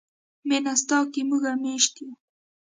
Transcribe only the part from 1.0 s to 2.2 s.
کې موږ میشته یو.